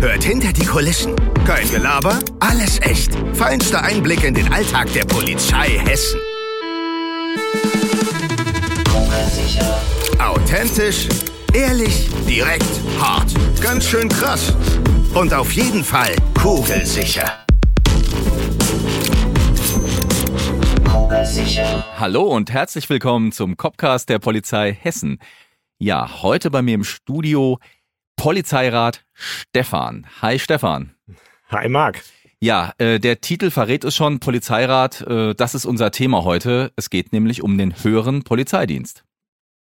[0.00, 1.16] Hört hinter die Kulissen.
[1.44, 3.10] Kein Gelaber, alles echt.
[3.32, 6.20] Feinster Einblick in den Alltag der Polizei Hessen.
[10.20, 11.08] Authentisch,
[11.52, 13.32] ehrlich, direkt, hart.
[13.60, 14.54] Ganz schön krass.
[15.14, 17.44] Und auf jeden Fall kugelsicher.
[21.98, 25.18] Hallo und herzlich willkommen zum Copcast der Polizei Hessen.
[25.80, 27.58] Ja, heute bei mir im Studio
[28.18, 30.04] Polizeirat Stefan.
[30.20, 30.90] Hi Stefan.
[31.50, 32.02] Hi Marc.
[32.40, 36.72] Ja, äh, der Titel verrät es schon, Polizeirat, äh, das ist unser Thema heute.
[36.74, 39.04] Es geht nämlich um den höheren Polizeidienst.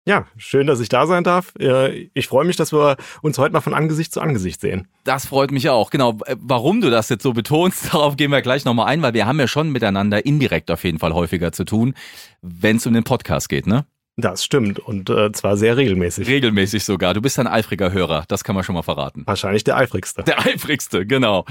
[0.06, 1.54] Ja, schön, dass ich da sein darf.
[1.60, 4.88] Äh, ich freue mich, dass wir uns heute mal von Angesicht zu Angesicht sehen.
[5.04, 5.90] Das freut mich auch.
[5.90, 6.18] Genau.
[6.38, 9.40] Warum du das jetzt so betonst, darauf gehen wir gleich nochmal ein, weil wir haben
[9.40, 11.94] ja schon miteinander indirekt auf jeden Fall häufiger zu tun,
[12.42, 13.86] wenn es um den Podcast geht, ne?
[14.22, 16.28] Das stimmt und äh, zwar sehr regelmäßig.
[16.28, 17.14] Regelmäßig sogar.
[17.14, 19.24] Du bist ein eifriger Hörer, das kann man schon mal verraten.
[19.26, 20.24] Wahrscheinlich der eifrigste.
[20.24, 21.46] Der eifrigste, genau.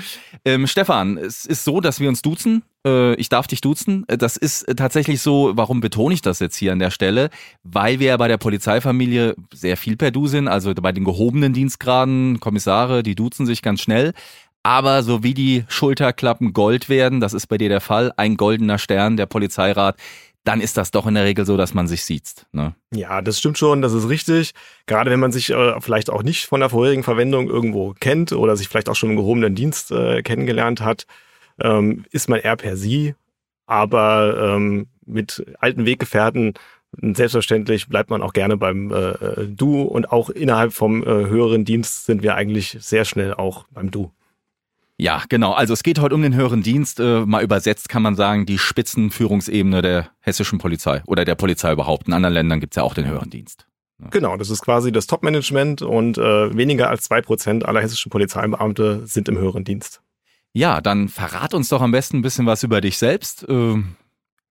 [0.44, 2.62] Ähm, Stefan, es ist so, dass wir uns duzen.
[2.86, 4.04] Äh, ich darf dich duzen.
[4.06, 7.30] Das ist tatsächlich so, warum betone ich das jetzt hier an der Stelle?
[7.62, 11.52] Weil wir ja bei der Polizeifamilie sehr viel per Du sind, also bei den gehobenen
[11.52, 14.12] Dienstgraden, Kommissare, die duzen sich ganz schnell.
[14.62, 18.78] Aber so wie die Schulterklappen Gold werden, das ist bei dir der Fall, ein goldener
[18.78, 19.96] Stern, der Polizeirat,
[20.48, 22.46] dann ist das doch in der Regel so, dass man sich sieht.
[22.52, 22.74] Ne?
[22.90, 24.52] Ja, das stimmt schon, das ist richtig.
[24.86, 28.56] Gerade wenn man sich äh, vielleicht auch nicht von der vorherigen Verwendung irgendwo kennt oder
[28.56, 31.04] sich vielleicht auch schon im gehobenen Dienst äh, kennengelernt hat,
[31.60, 33.14] ähm, ist man eher per Sie.
[33.66, 36.54] Aber ähm, mit alten Weggefährten
[36.98, 41.66] selbstverständlich bleibt man auch gerne beim äh, äh Du und auch innerhalb vom äh, höheren
[41.66, 44.12] Dienst sind wir eigentlich sehr schnell auch beim Du.
[45.00, 45.52] Ja, genau.
[45.52, 46.98] Also es geht heute um den höheren Dienst.
[46.98, 52.08] Äh, mal übersetzt kann man sagen, die Spitzenführungsebene der hessischen Polizei oder der Polizei überhaupt.
[52.08, 53.68] In anderen Ländern gibt's ja auch den höheren Dienst.
[54.00, 54.08] Ja.
[54.10, 59.06] Genau, das ist quasi das Top-Management und äh, weniger als zwei Prozent aller hessischen Polizeibeamte
[59.06, 60.02] sind im höheren Dienst.
[60.52, 63.48] Ja, dann verrat uns doch am besten ein bisschen was über dich selbst.
[63.48, 63.76] Äh,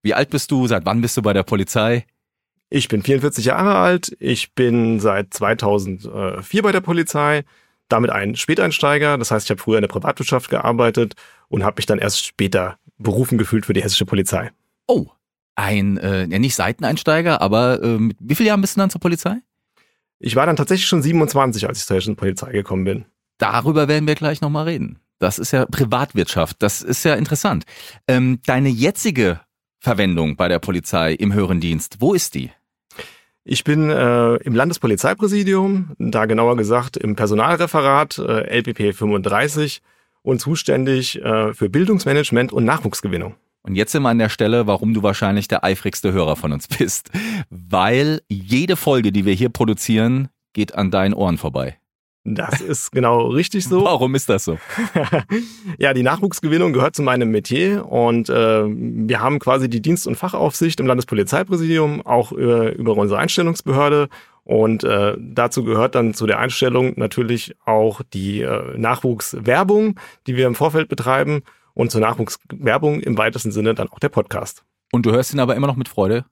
[0.02, 0.68] wie alt bist du?
[0.68, 2.06] Seit wann bist du bei der Polizei?
[2.69, 4.16] Ich bin 44 Jahre alt.
[4.19, 7.44] Ich bin seit 2004 bei der Polizei
[7.90, 9.18] damit ein Späteinsteiger.
[9.18, 11.16] Das heißt, ich habe früher in der Privatwirtschaft gearbeitet
[11.50, 14.52] und habe mich dann erst später berufen gefühlt für die hessische Polizei.
[14.88, 15.08] Oh,
[15.56, 19.02] ein, äh, ja nicht Seiteneinsteiger, aber äh, mit wie vielen Jahren bist du dann zur
[19.02, 19.38] Polizei?
[20.20, 23.06] Ich war dann tatsächlich schon 27, als ich zur hessischen Polizei gekommen bin.
[23.38, 25.00] Darüber werden wir gleich nochmal reden.
[25.19, 27.66] Das ist ja Privatwirtschaft, das ist ja interessant.
[28.08, 29.42] Ähm, deine jetzige
[29.80, 32.52] Verwendung bei der Polizei im höheren Dienst, wo ist die?
[33.50, 39.81] Ich bin äh, im Landespolizeipräsidium, da genauer gesagt im Personalreferat äh, LPP 35
[40.22, 43.36] und zuständig äh, für Bildungsmanagement und Nachwuchsgewinnung.
[43.62, 46.68] Und jetzt sind wir an der Stelle, warum du wahrscheinlich der eifrigste Hörer von uns
[46.68, 47.09] bist.
[47.50, 51.78] Weil jede Folge, die wir hier produzieren, geht an deinen Ohren vorbei.
[52.30, 53.86] Das ist genau richtig so.
[53.86, 54.58] Warum ist das so?
[55.78, 60.16] ja, die Nachwuchsgewinnung gehört zu meinem Metier und äh, wir haben quasi die Dienst- und
[60.16, 64.10] Fachaufsicht im Landespolizeipräsidium, auch über, über unsere Einstellungsbehörde.
[64.44, 70.48] Und äh, dazu gehört dann zu der Einstellung natürlich auch die äh, Nachwuchswerbung, die wir
[70.48, 71.44] im Vorfeld betreiben
[71.74, 74.66] und zur Nachwuchswerbung im weitesten Sinne dann auch der Podcast.
[74.92, 76.25] Und du hörst ihn aber immer noch mit Freude?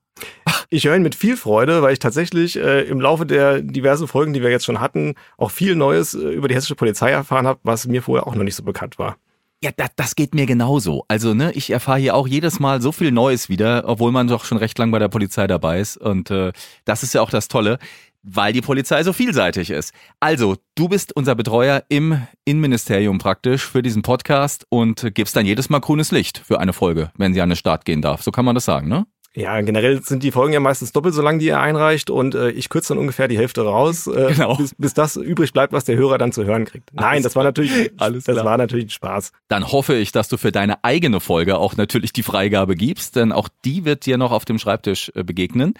[0.70, 4.32] Ich höre ihn mit viel Freude, weil ich tatsächlich äh, im Laufe der diversen Folgen,
[4.32, 7.60] die wir jetzt schon hatten, auch viel Neues äh, über die hessische Polizei erfahren habe,
[7.62, 9.16] was mir vorher auch noch nicht so bekannt war.
[9.62, 11.04] Ja, das, das geht mir genauso.
[11.08, 14.44] Also, ne, ich erfahre hier auch jedes Mal so viel Neues wieder, obwohl man doch
[14.44, 15.96] schon recht lang bei der Polizei dabei ist.
[15.96, 16.52] Und äh,
[16.84, 17.78] das ist ja auch das Tolle,
[18.26, 19.94] weil die Polizei so vielseitig ist.
[20.20, 25.70] Also, du bist unser Betreuer im Innenministerium praktisch für diesen Podcast und gibst dann jedes
[25.70, 28.22] Mal grünes Licht für eine Folge, wenn sie an den Start gehen darf.
[28.22, 29.06] So kann man das sagen, ne?
[29.36, 32.48] Ja, generell sind die Folgen ja meistens doppelt so lang, die er einreicht und äh,
[32.52, 34.56] ich kürze dann ungefähr die Hälfte raus, äh, genau.
[34.56, 36.94] bis, bis das übrig bleibt, was der Hörer dann zu hören kriegt.
[36.94, 39.32] Nein, alles das war natürlich, alles das war natürlich Spaß.
[39.48, 43.30] Dann hoffe ich, dass du für deine eigene Folge auch natürlich die Freigabe gibst, denn
[43.30, 45.74] auch die wird dir noch auf dem Schreibtisch äh, begegnen.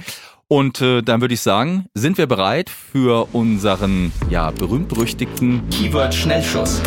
[0.48, 6.80] Und äh, dann würde ich sagen, sind wir bereit für unseren ja berühmt-berüchtigten Keyword-Schnellschuss.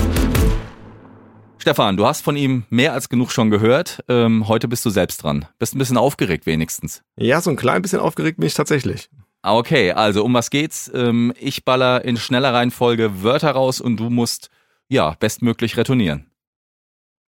[1.57, 4.01] Stefan, du hast von ihm mehr als genug schon gehört.
[4.07, 5.45] Ähm, heute bist du selbst dran.
[5.57, 7.03] Bist ein bisschen aufgeregt wenigstens.
[7.17, 9.09] Ja, so ein klein bisschen aufgeregt bin ich tatsächlich.
[9.41, 10.89] Ah, okay, also um was geht's?
[10.93, 14.49] Ähm, ich baller in schneller Reihenfolge Wörter raus und du musst
[14.87, 16.31] ja, bestmöglich retournieren.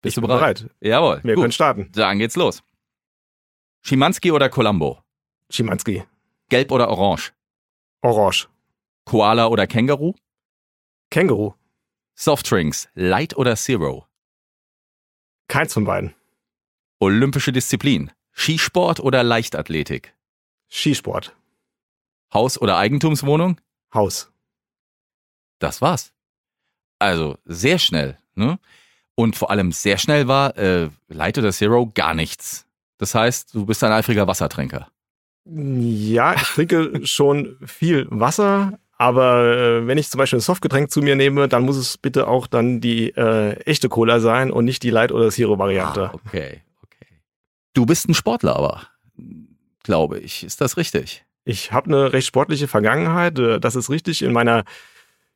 [0.03, 0.61] Bist ich du bereit?
[0.61, 0.75] bereit.
[0.81, 1.21] Jawohl.
[1.25, 1.43] Wir Gut.
[1.43, 1.89] können starten.
[1.93, 2.63] Dann geht's los.
[3.83, 5.01] Schimanski oder Columbo?
[5.51, 6.05] Schimanski.
[6.53, 7.33] Gelb oder orange?
[8.03, 8.47] Orange.
[9.07, 10.13] Koala oder Känguru?
[11.11, 11.55] Känguru.
[12.15, 14.07] Softdrinks, Light oder Zero?
[15.49, 16.15] Keins von beiden.
[17.01, 20.15] Olympische Disziplin, Skisport oder Leichtathletik?
[20.71, 21.35] Skisport.
[22.35, 23.59] Haus oder Eigentumswohnung?
[23.95, 24.31] Haus.
[25.59, 26.13] Das war's.
[26.99, 28.59] Also sehr schnell, ne?
[29.15, 32.67] Und vor allem sehr schnell war äh, Light oder Zero gar nichts.
[32.99, 34.93] Das heißt, du bist ein eifriger Wassertrinker.
[35.45, 41.03] Ja, ich trinke schon viel Wasser, aber äh, wenn ich zum Beispiel ein Softgetränk zu
[41.03, 44.83] mir nehme, dann muss es bitte auch dann die äh, echte Cola sein und nicht
[44.85, 46.11] die Light- oder Zero-Variante.
[46.13, 47.07] Ah, okay, okay.
[47.75, 48.83] Du bist ein Sportler, aber
[49.83, 50.45] glaube ich.
[50.45, 51.25] Ist das richtig?
[51.45, 54.23] Ich habe eine recht sportliche Vergangenheit, äh, das ist richtig.
[54.23, 54.63] In meiner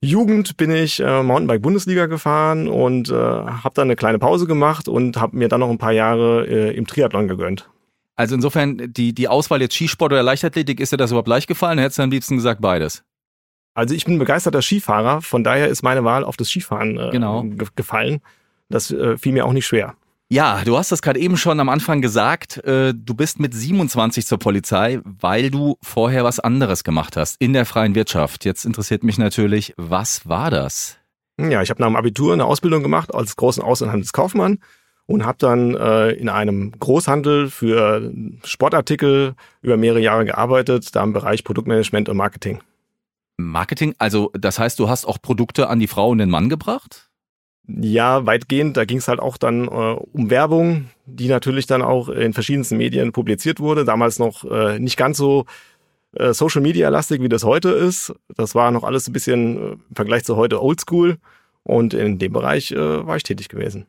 [0.01, 5.17] Jugend bin ich äh, Mountainbike-Bundesliga gefahren und äh, habe dann eine kleine Pause gemacht und
[5.17, 7.69] habe mir dann noch ein paar Jahre äh, im Triathlon gegönnt.
[8.17, 11.79] Also insofern, die, die Auswahl jetzt Skisport oder Leichtathletik, ist dir das überhaupt leicht gefallen?
[11.79, 13.05] Hättest du am liebsten gesagt beides?
[13.75, 17.43] Also ich bin begeisterter Skifahrer, von daher ist meine Wahl auf das Skifahren äh, Genau.
[17.43, 18.21] ge gefallen.
[18.71, 19.95] Das äh, fiel mir auch nicht schwer.
[20.29, 22.57] Ja, du hast das gerade eben schon am Anfang gesagt.
[22.65, 27.53] Äh, du bist mit 27 zur Polizei, weil du vorher was anderes gemacht hast in
[27.53, 28.45] der freien Wirtschaft.
[28.47, 30.97] Jetzt interessiert mich natürlich, was war das?
[31.39, 34.59] Ja, ich habe nach dem Abitur eine Ausbildung gemacht als großen Außenhandelskaufmann
[35.07, 38.13] und habe dann äh, in einem Großhandel für
[38.45, 42.61] Sportartikel über mehrere Jahre gearbeitet, da im Bereich Produktmanagement und Marketing.
[43.37, 47.09] Marketing, also das heißt, du hast auch Produkte an die Frau und den Mann gebracht?
[47.69, 48.77] Ja, weitgehend.
[48.77, 52.77] Da ging es halt auch dann äh, um Werbung, die natürlich dann auch in verschiedensten
[52.77, 53.85] Medien publiziert wurde.
[53.85, 55.47] Damals noch äh, nicht ganz so
[56.13, 58.15] äh, Social Media lastig, wie das heute ist.
[58.37, 61.19] Das war noch alles ein bisschen äh, im Vergleich zu heute oldschool.
[61.65, 63.87] Und in dem Bereich äh, war ich tätig gewesen.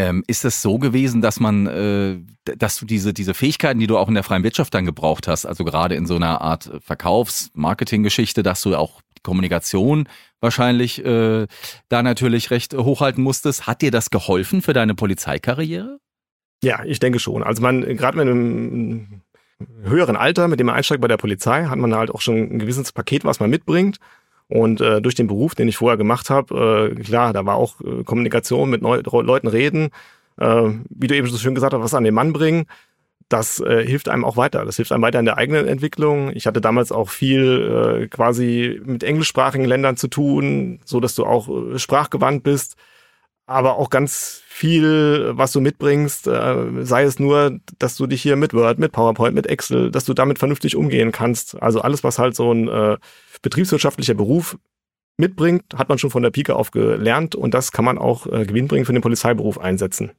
[0.00, 2.16] Ähm, ist es so gewesen, dass man, äh,
[2.56, 5.44] dass du diese, diese Fähigkeiten, die du auch in der freien Wirtschaft dann gebraucht hast,
[5.44, 10.08] also gerade in so einer Art Verkaufs-Marketing-Geschichte, dass du auch Kommunikation
[10.40, 11.46] wahrscheinlich äh,
[11.90, 15.98] da natürlich recht hochhalten musstest, hat dir das geholfen für deine Polizeikarriere?
[16.64, 17.42] Ja, ich denke schon.
[17.42, 19.20] Also man, gerade mit einem
[19.82, 22.58] höheren Alter, mit dem man einsteigt bei der Polizei, hat man halt auch schon ein
[22.58, 23.98] gewisses Paket, was man mitbringt.
[24.50, 27.80] Und äh, durch den Beruf, den ich vorher gemacht habe, äh, klar, da war auch
[27.80, 29.90] äh, Kommunikation mit Neu Leuten reden,
[30.38, 32.66] äh, wie du eben so schön gesagt hast, was an den Mann bringen.
[33.28, 34.64] Das äh, hilft einem auch weiter.
[34.64, 36.32] Das hilft einem weiter in der eigenen Entwicklung.
[36.34, 41.24] Ich hatte damals auch viel äh, quasi mit englischsprachigen Ländern zu tun, so dass du
[41.24, 42.76] auch äh, sprachgewandt bist
[43.50, 48.36] aber auch ganz viel, was du mitbringst, äh, sei es nur, dass du dich hier
[48.36, 51.60] mit Word, mit PowerPoint, mit Excel, dass du damit vernünftig umgehen kannst.
[51.60, 52.96] Also alles, was halt so ein äh,
[53.42, 54.56] betriebswirtschaftlicher Beruf
[55.16, 58.46] mitbringt, hat man schon von der Pike auf gelernt und das kann man auch äh,
[58.46, 60.12] gewinnbringend für den Polizeiberuf einsetzen.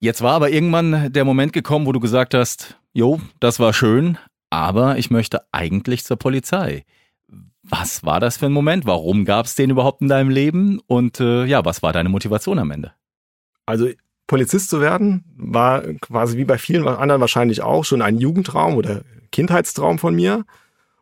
[0.00, 4.16] Jetzt war aber irgendwann der Moment gekommen, wo du gesagt hast, jo, das war schön,
[4.48, 6.84] aber ich möchte eigentlich zur Polizei.
[7.70, 8.86] Was war das für ein Moment?
[8.86, 10.80] Warum gab es den überhaupt in deinem Leben?
[10.86, 12.92] Und äh, ja, was war deine Motivation am Ende?
[13.66, 13.88] Also
[14.26, 19.02] Polizist zu werden, war quasi wie bei vielen anderen wahrscheinlich auch schon ein Jugendtraum oder
[19.32, 20.44] Kindheitstraum von mir.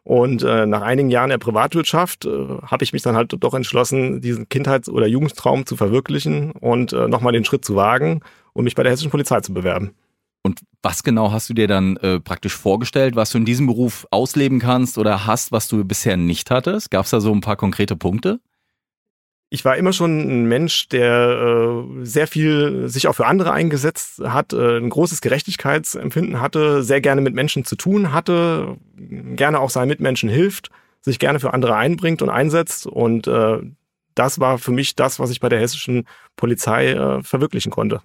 [0.03, 2.31] Und äh, nach einigen Jahren der Privatwirtschaft äh,
[2.63, 7.09] habe ich mich dann halt doch entschlossen, diesen Kindheits- oder Jugendtraum zu verwirklichen und äh,
[7.09, 8.21] nochmal den Schritt zu wagen
[8.53, 9.97] und mich bei der hessischen Polizei zu bewerben.
[10.47, 14.07] Und was genau hast du dir dann äh, praktisch vorgestellt, was du in diesem Beruf
[14.13, 16.93] ausleben kannst oder hast, was du bisher nicht hattest?
[16.93, 18.39] Gab es da so ein paar konkrete Punkte?
[19.51, 24.23] Ich war immer schon ein Mensch, der äh, sehr viel sich auch für andere eingesetzt
[24.25, 29.71] hat, äh, ein großes Gerechtigkeitsempfinden hatte, sehr gerne mit Menschen zu tun hatte, gerne auch
[29.71, 32.87] seinen Mitmenschen hilft, sich gerne für andere einbringt und einsetzt.
[32.87, 33.59] Und äh,
[34.15, 38.01] das war für mich das, was ich bei der hessischen Polizei äh, verwirklichen konnte.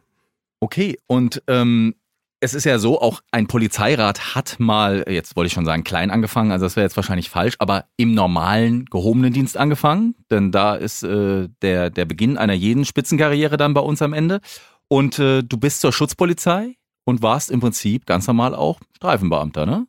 [0.60, 1.95] Okay, und ähm,
[2.43, 6.10] es ist ja so, auch ein Polizeirat hat mal, jetzt wollte ich schon sagen, klein
[6.10, 10.74] angefangen, also das wäre jetzt wahrscheinlich falsch, aber im normalen gehobenen Dienst angefangen, denn da
[10.74, 14.41] ist äh, der, der Beginn einer jeden Spitzenkarriere dann bei uns am Ende.
[14.88, 19.86] Und äh, du bist zur Schutzpolizei und warst im Prinzip ganz normal auch Streifenbeamter, ne?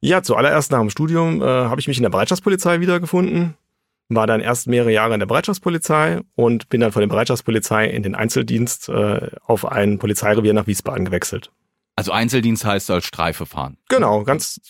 [0.00, 3.54] Ja, zuallererst nach dem Studium äh, habe ich mich in der Bereitschaftspolizei wiedergefunden,
[4.08, 8.02] war dann erst mehrere Jahre in der Bereitschaftspolizei und bin dann von der Bereitschaftspolizei in
[8.02, 11.50] den Einzeldienst äh, auf ein Polizeirevier nach Wiesbaden gewechselt.
[11.96, 13.76] Also Einzeldienst heißt als Streife fahren.
[13.88, 14.60] Genau, ganz,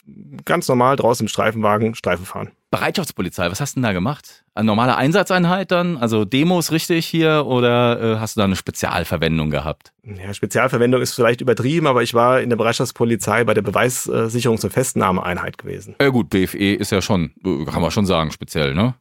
[0.45, 2.51] ganz normal draußen im Streifenwagen Streife fahren.
[2.71, 4.45] Bereitschaftspolizei, was hast du denn da gemacht?
[4.55, 5.97] Eine normale Einsatzeinheit dann?
[5.97, 9.93] Also Demos richtig hier oder äh, hast du da eine Spezialverwendung gehabt?
[10.03, 14.73] Ja, Spezialverwendung ist vielleicht übertrieben, aber ich war in der Bereitschaftspolizei bei der Beweissicherungs- und
[14.73, 15.95] Festnahmeeinheit gewesen.
[16.01, 18.95] Ja gut, BFE ist ja schon, kann man schon sagen, speziell, ne?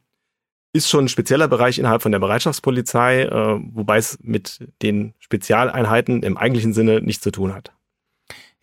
[0.74, 6.22] ist schon ein spezieller Bereich innerhalb von der Bereitschaftspolizei, äh, wobei es mit den Spezialeinheiten
[6.24, 7.72] im eigentlichen Sinne nichts zu tun hat.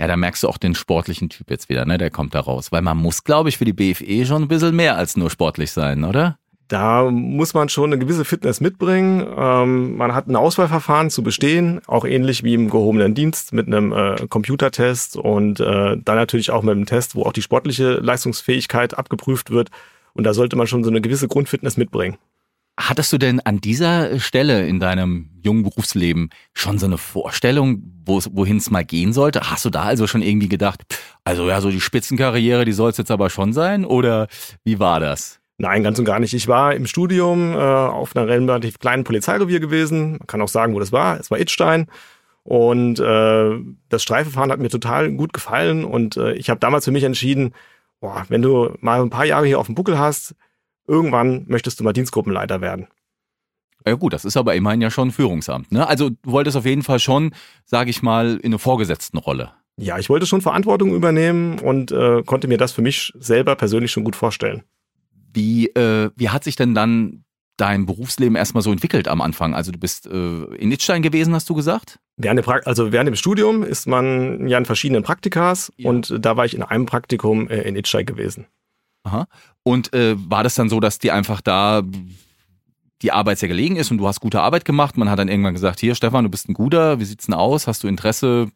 [0.02, 2.00] Ja, da merkst du auch den sportlichen Typ jetzt wieder, ne?
[2.00, 2.72] Der kommt da raus.
[2.72, 5.72] Weil man muss, glaube ich, für die BFE schon ein bisschen mehr als nur sportlich
[5.72, 6.40] sein, oder?
[6.70, 9.24] Da muss man schon eine gewisse Fitness mitbringen.
[9.38, 13.94] Ähm, man hat ein Auswahlverfahren zu bestehen, auch ähnlich wie im gehobenen Dienst mit einem
[13.94, 18.98] äh, Computertest und äh, dann natürlich auch mit einem Test, wo auch die sportliche Leistungsfähigkeit
[18.98, 19.70] abgeprüft wird.
[20.16, 22.18] Und da sollte man schon so eine gewisse Grundfitness mitbringen.
[22.80, 28.58] Hattest du denn an dieser Stelle in deinem jungen Berufsleben schon so eine Vorstellung, wohin
[28.58, 29.52] es mal gehen sollte?
[29.52, 30.82] Hast du da also schon irgendwie gedacht,
[31.24, 33.86] also ja, so die Spitzenkarriere, die soll es jetzt aber schon sein?
[33.86, 34.28] Oder
[34.64, 35.40] wie war das?
[35.58, 36.34] Nein, ganz und gar nicht.
[36.34, 40.14] Ich war im Studium äh, auf einer relativ kleinen Polizeirevier gewesen.
[40.14, 41.20] Man kann auch sagen, wo das war.
[41.20, 41.86] Es war Itstein.
[42.44, 43.60] Und äh,
[43.90, 45.84] das Streifenfahren hat mir total gut gefallen.
[45.86, 47.54] Und äh, ich habe damals für mich entschieden,
[48.00, 50.34] boah, wenn du mal ein paar Jahre hier auf dem Buckel hast,
[50.88, 52.88] irgendwann möchtest du mal Dienstgruppenleiter werden.
[53.86, 55.72] Ja gut, das ist aber immerhin ja schon ein Führungsamt.
[55.72, 55.88] Ne?
[55.88, 57.34] Also du wolltest auf jeden Fall schon,
[57.66, 59.52] sage ich mal, in eine vorgesetzten Rolle.
[59.78, 63.92] Ja, ich wollte schon Verantwortung übernehmen und äh, konnte mir das für mich selber persönlich
[63.92, 64.64] schon gut vorstellen.
[65.34, 67.24] Wie, äh, wie hat sich denn dann
[67.58, 69.56] dein Berufsleben erstmal so entwickelt am Anfang?
[69.56, 72.00] Also du bist äh, in Nitzstein gewesen, hast du gesagt?
[72.18, 75.90] Während dem, also während dem Studium ist man ja in verschiedenen Praktikas ja.
[75.90, 78.46] und da war ich in einem Praktikum äh, in Itstein gewesen.
[79.04, 79.28] Aha.
[79.64, 81.84] Und äh, war das dann so, dass die einfach da
[83.02, 84.98] die Arbeit sehr gelegen ist und du hast gute Arbeit gemacht?
[84.98, 87.68] Man hat dann irgendwann gesagt, hier Stefan, du bist ein guter, wie sieht's denn aus?
[87.68, 88.52] Hast du Interesse,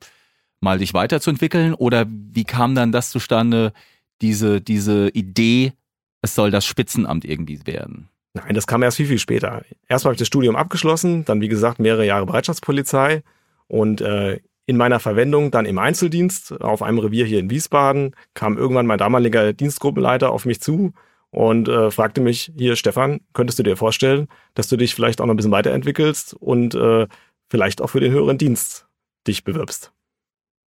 [0.61, 1.73] mal dich weiterzuentwickeln?
[1.73, 3.73] Oder wie kam dann das zustande,
[4.21, 5.73] diese, diese Idee,
[6.21, 8.09] es soll das Spitzenamt irgendwie werden?
[8.33, 9.63] Nein, das kam erst viel, viel später.
[9.87, 13.23] Erst habe ich das Studium abgeschlossen, dann wie gesagt mehrere Jahre Bereitschaftspolizei
[13.67, 18.57] und äh, in meiner Verwendung dann im Einzeldienst auf einem Revier hier in Wiesbaden kam
[18.57, 20.93] irgendwann mein damaliger Dienstgruppenleiter auf mich zu
[21.29, 25.25] und äh, fragte mich, hier Stefan, könntest du dir vorstellen, dass du dich vielleicht auch
[25.25, 27.07] noch ein bisschen weiterentwickelst und äh,
[27.49, 28.87] vielleicht auch für den höheren Dienst
[29.27, 29.91] dich bewirbst?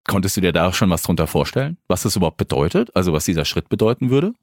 [0.08, 3.46] Konntest du dir da schon was drunter vorstellen, was das überhaupt bedeutet, also was dieser
[3.46, 4.34] Schritt bedeuten würde?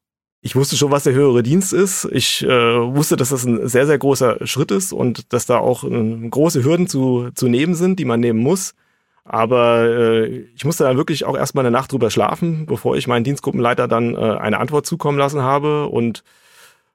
[0.41, 2.07] Ich wusste schon, was der höhere Dienst ist.
[2.13, 5.85] Ich äh, wusste, dass das ein sehr, sehr großer Schritt ist und dass da auch
[5.85, 8.75] äh, große Hürden zu, zu nehmen sind, die man nehmen muss.
[9.25, 13.25] Aber äh, ich musste dann wirklich auch erstmal eine Nacht drüber schlafen, bevor ich meinen
[13.25, 16.23] Dienstgruppenleiter dann äh, eine Antwort zukommen lassen habe und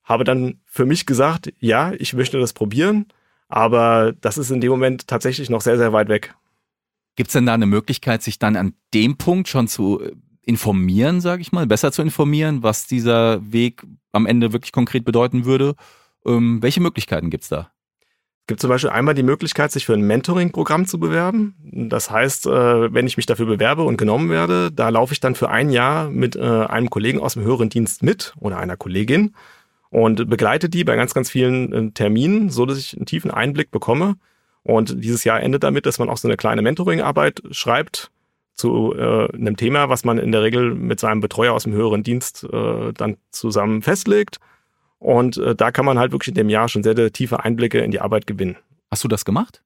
[0.03, 3.07] habe dann für mich gesagt, ja, ich möchte das probieren,
[3.47, 6.35] aber das ist in dem Moment tatsächlich noch sehr, sehr weit weg.
[7.15, 10.11] Gibt es denn da eine Möglichkeit, sich dann an dem Punkt schon zu äh,
[10.43, 15.45] informieren, sage ich mal, besser zu informieren, was dieser Weg am Ende wirklich konkret bedeuten
[15.45, 15.75] würde?
[16.25, 17.71] Ähm, welche Möglichkeiten gibt's da?
[18.49, 21.53] Gibt zum Beispiel einmal die Möglichkeit, sich für ein Mentoring-Programm zu bewerben.
[21.61, 25.35] Das heißt, äh, wenn ich mich dafür bewerbe und genommen werde, da laufe ich dann
[25.35, 29.35] für ein Jahr mit äh, einem Kollegen aus dem höheren Dienst mit oder einer Kollegin
[29.91, 33.69] und begleite die bei ganz, ganz vielen äh, Terminen, so dass ich einen tiefen Einblick
[33.69, 34.15] bekomme.
[34.63, 38.09] Und dieses Jahr endet damit, dass man auch so eine kleine Mentoring-Arbeit schreibt
[38.55, 42.45] zu einem Thema, was man in der Regel mit seinem Betreuer aus dem höheren Dienst
[42.51, 44.39] dann zusammen festlegt
[44.99, 47.79] und äh, da kann man halt wirklich in dem Jahr schon sehr, sehr tiefe Einblicke
[47.79, 48.57] in die Arbeit gewinnen.
[48.91, 49.63] Hast du das gemacht?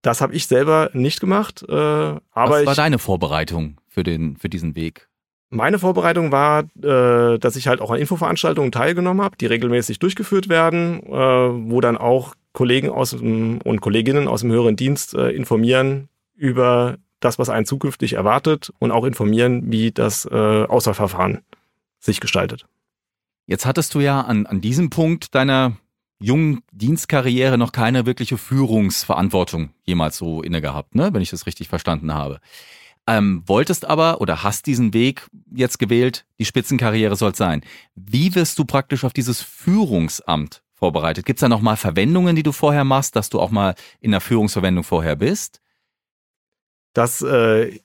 [0.00, 1.64] Das habe ich selber nicht gemacht.
[1.68, 5.08] Äh, aber Was war ich, deine Vorbereitung für, den, für diesen Weg?
[5.50, 10.48] Meine Vorbereitung war, äh, dass ich halt auch an Infoveranstaltungen teilgenommen habe, die regelmäßig durchgeführt
[10.48, 11.10] werden, äh,
[11.70, 16.96] wo dann auch Kollegen aus dem, und Kolleginnen aus dem höheren Dienst äh, informieren über
[17.20, 21.42] das, was einen zukünftig erwartet und auch informieren, wie das äh, Auswahlverfahren
[22.00, 22.66] sich gestaltet.
[23.46, 25.76] Jetzt hattest du ja an, an diesem Punkt deiner
[26.20, 31.12] jungen Dienstkarriere noch keine wirkliche Führungsverantwortung jemals so inne gehabt, ne?
[31.12, 32.40] wenn ich das richtig verstanden habe.
[33.08, 37.62] Ähm, wolltest aber oder hast diesen Weg jetzt gewählt, die Spitzenkarriere soll sein.
[37.96, 41.26] Wie wirst du praktisch auf dieses Führungsamt vorbereitet?
[41.26, 44.20] Gibt es da nochmal Verwendungen, die du vorher machst, dass du auch mal in der
[44.20, 45.60] Führungsverwendung vorher bist?
[46.92, 47.80] Das äh,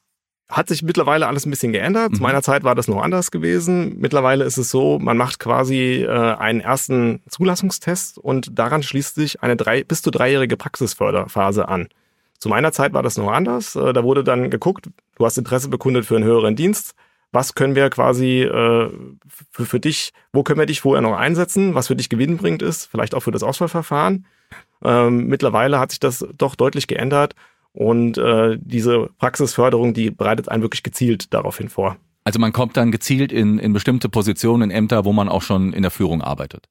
[0.50, 2.12] hat sich mittlerweile alles ein bisschen geändert.
[2.12, 2.16] Mhm.
[2.16, 3.98] Zu meiner Zeit war das noch anders gewesen.
[4.00, 9.44] Mittlerweile ist es so, man macht quasi äh, einen ersten Zulassungstest und daran schließt sich
[9.44, 11.90] eine drei, bis zu dreijährige Praxisförderphase an.
[12.40, 13.76] Zu meiner Zeit war das noch anders.
[13.76, 16.94] Äh, da wurde dann geguckt, du hast Interesse bekundet für einen höheren Dienst.
[17.34, 18.90] Was können wir quasi äh,
[19.52, 22.86] für, für dich, wo können wir dich vorher noch einsetzen, was für dich gewinnbringend ist,
[22.86, 24.26] vielleicht auch für das Auswahlverfahren.
[24.82, 27.36] Ähm, mittlerweile hat sich das doch deutlich geändert
[27.78, 31.98] und äh, diese Praxisförderung, die bereitet einen wirklich gezielt daraufhin vor.
[32.24, 35.74] Also man kommt dann gezielt in, in bestimmte Positionen, in Ämter, wo man auch schon
[35.74, 36.66] in der Führung arbeitet.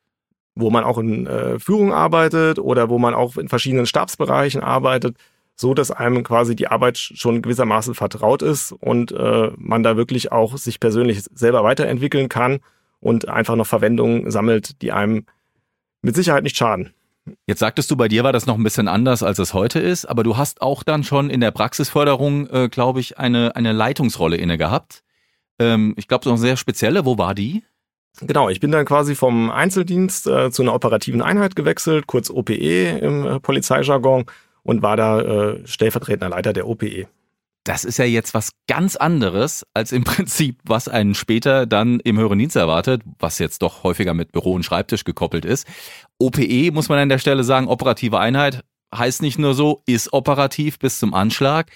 [0.56, 5.16] Wo man auch in äh, Führung arbeitet oder wo man auch in verschiedenen Stabsbereichen arbeitet,
[5.54, 10.32] so dass einem quasi die Arbeit schon gewissermaßen vertraut ist und äh, man da wirklich
[10.32, 12.58] auch sich persönlich selber weiterentwickeln kann
[12.98, 15.24] und einfach noch Verwendungen sammelt, die einem
[16.02, 16.90] mit Sicherheit nicht schaden.
[17.46, 20.04] Jetzt sagtest du, bei dir war das noch ein bisschen anders, als es heute ist,
[20.04, 24.36] aber du hast auch dann schon in der Praxisförderung, äh, glaube ich, eine, eine Leitungsrolle
[24.36, 25.02] inne gehabt.
[25.58, 27.04] Ähm, ich glaube, so eine sehr spezielle.
[27.04, 27.64] Wo war die?
[28.20, 32.98] Genau, ich bin dann quasi vom Einzeldienst äh, zu einer operativen Einheit gewechselt, kurz OPE
[33.00, 34.24] im äh, Polizeijargon
[34.62, 37.08] und war da äh, stellvertretender Leiter der OPE.
[37.66, 42.16] Das ist ja jetzt was ganz anderes als im Prinzip, was einen später dann im
[42.16, 45.66] höheren Dienst erwartet, was jetzt doch häufiger mit Büro und Schreibtisch gekoppelt ist.
[46.18, 50.78] OPE muss man an der Stelle sagen, operative Einheit heißt nicht nur so, ist operativ
[50.78, 51.72] bis zum Anschlag.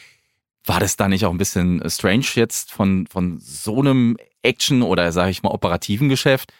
[0.64, 5.11] War das da nicht auch ein bisschen strange jetzt von, von so einem Action oder
[5.11, 6.52] sage ich mal operativen Geschäft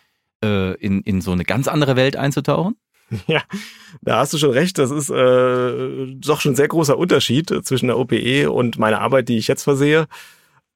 [0.43, 2.75] äh, in, in so eine ganz andere Welt einzutauchen?
[3.27, 3.43] Ja,
[4.03, 4.79] da hast du schon recht.
[4.79, 9.29] Das ist äh, doch schon ein sehr großer Unterschied zwischen der OPE und meiner Arbeit,
[9.29, 10.07] die ich jetzt versehe.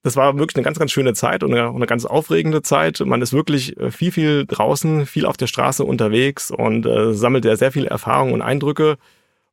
[0.03, 3.01] Das war wirklich eine ganz, ganz schöne Zeit und eine, eine ganz aufregende Zeit.
[3.01, 7.45] Man ist wirklich äh, viel, viel draußen, viel auf der Straße unterwegs und äh, sammelt
[7.45, 8.99] ja sehr viel Erfahrung und Eindrücke.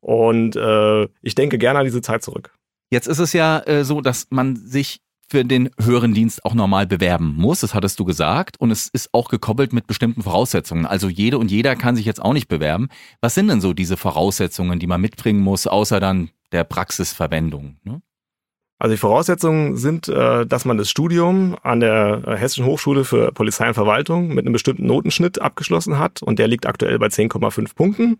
[0.01, 2.51] Und äh, ich denke gerne an diese Zeit zurück.
[2.89, 4.99] Jetzt ist es ja äh, so, dass man sich
[5.31, 7.61] für den höheren Dienst auch normal bewerben muss.
[7.61, 8.59] Das hattest du gesagt.
[8.59, 10.85] Und es ist auch gekoppelt mit bestimmten Voraussetzungen.
[10.85, 12.89] Also jede und jeder kann sich jetzt auch nicht bewerben.
[13.21, 17.77] Was sind denn so diese Voraussetzungen, die man mitbringen muss, außer dann der Praxisverwendung?
[17.83, 18.01] Ne?
[18.77, 23.31] Also die Voraussetzungen sind, äh, dass man das Studium an der äh, Hessischen Hochschule für
[23.31, 27.73] Polizei und Verwaltung mit einem bestimmten Notenschnitt abgeschlossen hat und der liegt aktuell bei 10,5
[27.73, 28.19] Punkten.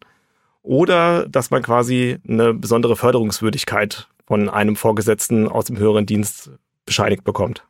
[0.63, 6.51] Oder dass man quasi eine besondere Förderungswürdigkeit von einem Vorgesetzten aus dem höheren Dienst
[6.85, 7.65] bescheinigt bekommt.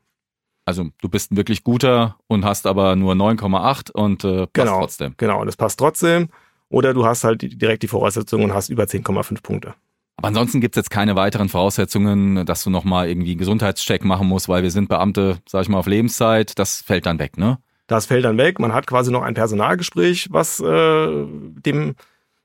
[0.65, 4.79] Also du bist ein wirklich guter und hast aber nur 9,8 und äh, passt genau,
[4.79, 5.15] trotzdem.
[5.17, 6.29] Genau, und es passt trotzdem.
[6.69, 9.75] Oder du hast halt direkt die Voraussetzungen und hast über 10,5 Punkte.
[10.15, 14.27] Aber ansonsten gibt es jetzt keine weiteren Voraussetzungen, dass du nochmal irgendwie einen Gesundheitscheck machen
[14.27, 16.57] musst, weil wir sind Beamte, sag ich mal, auf Lebenszeit.
[16.59, 17.57] Das fällt dann weg, ne?
[17.87, 18.59] Das fällt dann weg.
[18.59, 21.95] Man hat quasi noch ein Personalgespräch, was äh, dem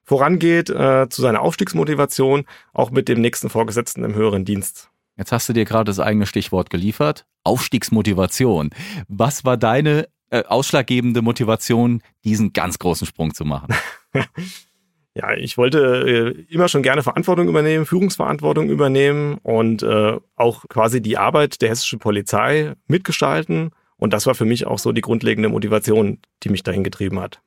[0.03, 4.89] vorangeht äh, zu seiner Aufstiegsmotivation, auch mit dem nächsten Vorgesetzten im höheren Dienst.
[5.17, 7.27] Jetzt hast du dir gerade das eigene Stichwort geliefert.
[7.45, 8.71] Aufstiegsmotivation.
[9.09, 13.75] Was war deine äh, ausschlaggebende Motivation, diesen ganz großen Sprung zu machen?
[15.15, 21.01] ja, ich wollte äh, immer schon gerne Verantwortung übernehmen, Führungsverantwortung übernehmen und äh, auch quasi
[21.01, 23.71] die Arbeit der hessischen Polizei mitgestalten.
[23.97, 27.41] Und das war für mich auch so die grundlegende Motivation, die mich dahin getrieben hat.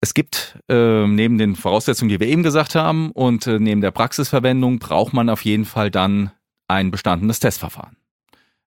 [0.00, 3.90] Es gibt äh, neben den Voraussetzungen, die wir eben gesagt haben, und äh, neben der
[3.90, 6.30] Praxisverwendung braucht man auf jeden Fall dann
[6.68, 7.96] ein bestandenes Testverfahren.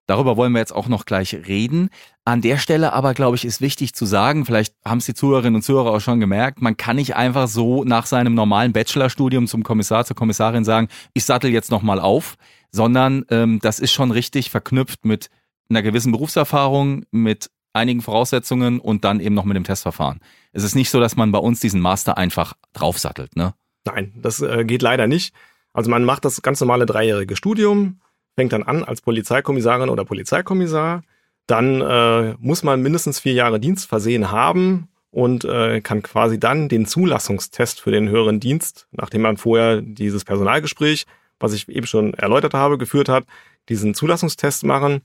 [0.05, 1.89] Darüber wollen wir jetzt auch noch gleich reden.
[2.25, 5.55] An der Stelle aber, glaube ich, ist wichtig zu sagen, vielleicht haben es die Zuhörerinnen
[5.55, 9.63] und Zuhörer auch schon gemerkt, man kann nicht einfach so nach seinem normalen Bachelorstudium zum
[9.63, 12.35] Kommissar, zur Kommissarin sagen, ich sattel jetzt nochmal auf,
[12.71, 15.29] sondern ähm, das ist schon richtig verknüpft mit
[15.69, 20.21] einer gewissen Berufserfahrung, mit einigen Voraussetzungen und dann eben noch mit dem Testverfahren.
[20.53, 23.53] Es ist nicht so, dass man bei uns diesen Master einfach draufsattelt, ne?
[23.85, 25.33] Nein, das äh, geht leider nicht.
[25.73, 27.99] Also man macht das ganz normale dreijährige Studium,
[28.35, 31.03] fängt dann an als Polizeikommissarin oder Polizeikommissar.
[31.47, 36.69] Dann äh, muss man mindestens vier Jahre Dienst versehen haben und äh, kann quasi dann
[36.69, 41.05] den Zulassungstest für den höheren Dienst, nachdem man vorher dieses Personalgespräch,
[41.39, 43.25] was ich eben schon erläutert habe, geführt hat,
[43.67, 45.01] diesen Zulassungstest machen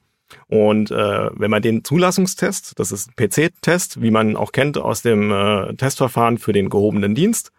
[0.48, 5.02] und äh, wenn man den Zulassungstest, das ist ein PC-Test, wie man auch kennt aus
[5.02, 7.52] dem äh, Testverfahren für den gehobenen Dienst,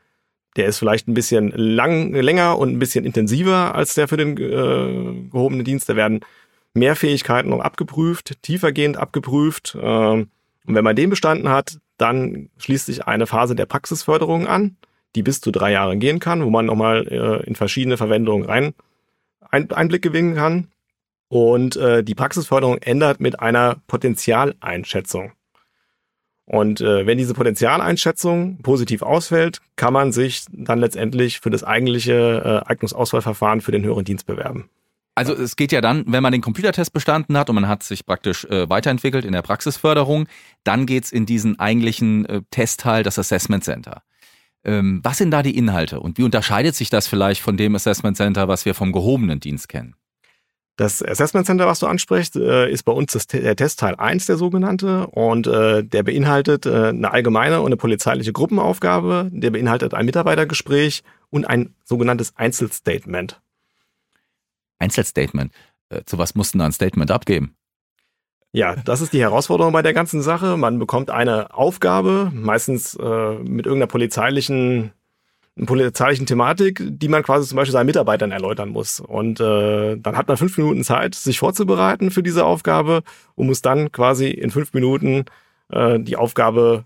[0.56, 4.38] der ist vielleicht ein bisschen lang, länger und ein bisschen intensiver als der für den
[4.38, 5.88] äh, gehobenen Dienst.
[5.90, 6.22] Da werden
[6.74, 9.78] mehr Fähigkeiten noch abgeprüft, tiefergehend abgeprüft.
[9.80, 10.28] Äh, und
[10.66, 14.78] wenn man den bestanden hat, dann schließt sich eine Phase der Praxisförderung an,
[15.16, 18.74] die bis zu drei Jahre gehen kann, wo man nochmal äh, in verschiedene Verwendungen rein
[19.52, 20.68] Einblick gewinnen kann.
[21.30, 25.32] Und äh, die Praxisförderung ändert mit einer Potenzialeinschätzung.
[26.46, 32.64] Und äh, wenn diese Potenzialeinschätzung positiv ausfällt, kann man sich dann letztendlich für das eigentliche
[32.66, 34.68] äh, Eignungsauswahlverfahren für den höheren Dienst bewerben.
[35.14, 38.06] Also es geht ja dann, wenn man den Computertest bestanden hat und man hat sich
[38.06, 40.28] praktisch äh, weiterentwickelt in der Praxisförderung,
[40.64, 44.02] dann geht's in diesen eigentlichen äh, Testteil, das Assessment Center.
[44.64, 48.18] Ähm, was sind da die Inhalte und wie unterscheidet sich das vielleicht von dem Assessment
[48.18, 49.94] Center, was wir vom gehobenen Dienst kennen?
[50.80, 55.08] Das Assessment Center, was du ansprichst, äh, ist bei uns der Testteil 1, der sogenannte.
[55.08, 59.28] Und äh, der beinhaltet äh, eine allgemeine und eine polizeiliche Gruppenaufgabe.
[59.30, 63.42] Der beinhaltet ein Mitarbeitergespräch und ein sogenanntes Einzelstatement.
[64.80, 65.52] Einzelstatement?
[66.06, 67.58] Zu was mussten da ein Statement abgeben?
[68.54, 70.56] Ja, das ist die Herausforderung bei der ganzen Sache.
[70.56, 74.94] Man bekommt eine Aufgabe, meistens äh, mit irgendeiner polizeilichen
[75.66, 79.00] polizeilichen Thematik, die man quasi zum Beispiel seinen Mitarbeitern erläutern muss.
[79.00, 83.04] Und äh, dann hat man fünf Minuten Zeit, sich vorzubereiten für diese Aufgabe
[83.36, 85.26] und muss dann quasi in fünf Minuten
[85.70, 86.86] äh, die Aufgabe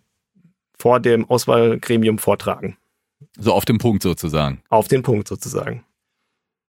[0.77, 2.77] vor dem Auswahlgremium vortragen.
[3.37, 4.61] So auf den Punkt sozusagen.
[4.69, 5.83] Auf den Punkt sozusagen.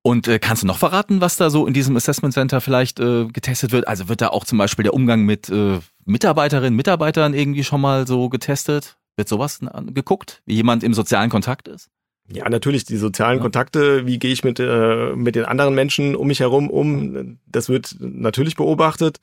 [0.03, 3.25] Und äh, kannst du noch verraten, was da so in diesem Assessment Center vielleicht äh,
[3.27, 3.89] getestet wird?
[3.89, 8.07] Also wird da auch zum Beispiel der Umgang mit äh, Mitarbeiterinnen, Mitarbeitern irgendwie schon mal
[8.07, 8.99] so getestet?
[9.17, 11.89] Wird sowas geguckt, wie jemand im sozialen Kontakt ist?
[12.29, 13.43] Ja, natürlich die sozialen ja.
[13.43, 14.07] Kontakte.
[14.07, 17.39] Wie gehe ich mit äh, mit den anderen Menschen um mich herum um?
[17.47, 19.21] Das wird natürlich beobachtet.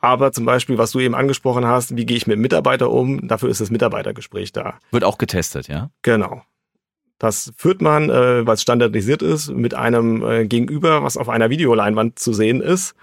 [0.00, 3.26] Aber zum Beispiel, was du eben angesprochen hast, wie gehe ich mit Mitarbeiter um?
[3.26, 4.78] Dafür ist das Mitarbeitergespräch da.
[4.90, 5.90] Wird auch getestet, ja?
[6.02, 6.42] Genau.
[7.18, 11.50] Das führt man, äh, weil es standardisiert ist, mit einem äh, Gegenüber, was auf einer
[11.50, 12.94] Videoleinwand zu sehen ist,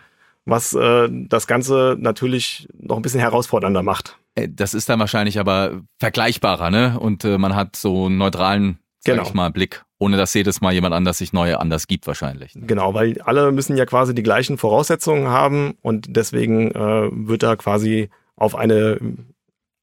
[0.45, 4.17] was äh, das Ganze natürlich noch ein bisschen herausfordernder macht.
[4.35, 6.99] Äh, das ist dann wahrscheinlich aber vergleichbarer, ne?
[6.99, 9.27] Und äh, man hat so einen neutralen, sag genau.
[9.27, 12.55] ich mal, Blick, ohne dass jedes Mal jemand anders sich neue anders gibt wahrscheinlich.
[12.55, 12.67] Ne?
[12.67, 17.55] Genau, weil alle müssen ja quasi die gleichen Voraussetzungen haben und deswegen äh, wird da
[17.55, 18.99] quasi auf eine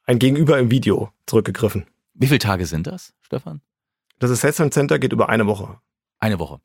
[0.04, 1.86] ein Gegenüber im Video zurückgegriffen.
[2.14, 3.60] Wie viele Tage sind das, Stefan?
[4.18, 5.78] Das Assessment Center geht über eine Woche.
[6.18, 6.60] Eine Woche.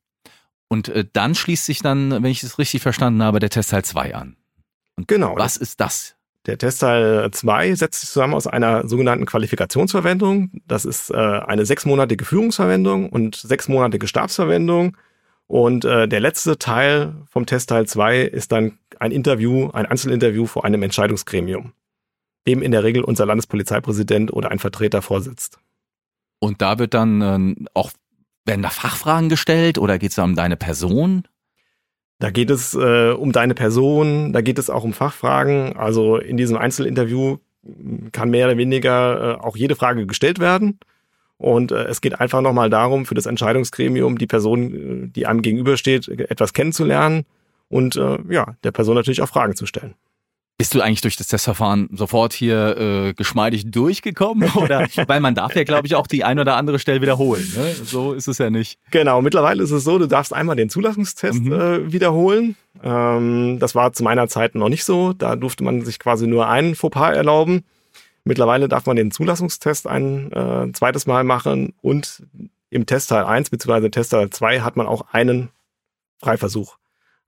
[0.69, 4.15] Und äh, dann schließt sich dann, wenn ich es richtig verstanden habe, der Testteil 2
[4.15, 4.36] an.
[4.95, 5.36] Und genau.
[5.38, 6.15] Was ist das?
[6.45, 10.51] Der Testteil 2 setzt sich zusammen aus einer sogenannten Qualifikationsverwendung.
[10.65, 14.95] Das ist äh, eine sechsmonatige Führungsverwendung und sechsmonatige Stabsverwendung.
[15.47, 20.65] Und äh, der letzte Teil vom Testteil 2 ist dann ein Interview, ein Einzelinterview vor
[20.65, 21.73] einem Entscheidungsgremium,
[22.47, 25.60] dem in der Regel unser Landespolizeipräsident oder ein Vertreter vorsitzt.
[26.39, 27.91] Und da wird dann äh, auch,
[28.48, 31.24] werden da Fachfragen gestellt oder geht es da um deine Person?
[32.20, 35.76] Da geht es äh, um deine Person, da geht es auch um Fachfragen.
[35.78, 37.38] Also in diesem Einzelinterview
[38.12, 40.80] kann mehr oder weniger äh, auch jede Frage gestellt werden.
[41.38, 45.42] Und äh, es geht einfach nochmal darum, für das Entscheidungsgremium die Person, äh, die einem
[45.42, 47.26] gegenübersteht, etwas kennenzulernen
[47.70, 49.94] und äh, ja, der Person natürlich auch Fragen zu stellen.
[50.60, 54.50] Bist du eigentlich durch das Testverfahren sofort hier äh, geschmeidig durchgekommen?
[54.56, 57.48] Oder weil man darf ja, glaube ich, auch die ein oder andere Stelle wiederholen.
[57.56, 57.76] Ne?
[57.86, 58.80] So ist es ja nicht.
[58.89, 61.54] Genau, mittlerweile ist es so, du darfst einmal den Zulassungstest mhm.
[61.54, 62.56] äh, wiederholen.
[62.84, 65.13] Ähm, das war zu meiner Zeit noch nicht so.
[65.13, 67.63] Da durfte man sich quasi nur einen Fauxpas erlauben.
[68.24, 72.24] Mittlerweile darf man den Zulassungstest ein äh, zweites Mal machen und
[72.72, 73.89] im Testteil 1 bzw.
[73.89, 75.50] Testteil 2 hat man auch einen
[76.20, 76.78] Freiversuch.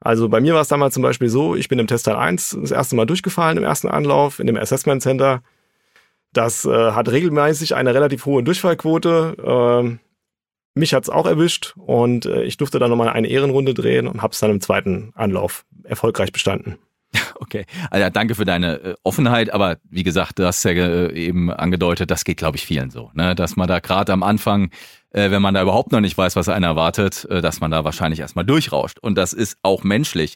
[0.02, 2.72] Also bei mir war es damals zum Beispiel so, ich bin im Testteil 1 das
[2.72, 5.42] erste Mal durchgefallen im ersten Anlauf in dem Assessment Center.
[6.32, 9.36] Das äh, hat regelmäßig eine relativ hohe Durchfallquote.
[9.44, 10.00] Ähm,
[10.76, 14.34] mich hat's auch erwischt und äh, ich durfte dann nochmal eine Ehrenrunde drehen und habe
[14.34, 16.78] es dann im zweiten Anlauf erfolgreich bestanden.
[17.42, 21.50] Okay, also danke für deine äh, Offenheit, aber wie gesagt, du hast ja äh, eben
[21.50, 23.34] angedeutet, das geht, glaube ich, vielen so, ne?
[23.34, 24.72] dass man da gerade am Anfang,
[25.12, 28.20] äh, wenn man da überhaupt noch nicht weiß, was einen erwartet, dass man da wahrscheinlich
[28.20, 30.36] erstmal durchrauscht und das ist auch menschlich.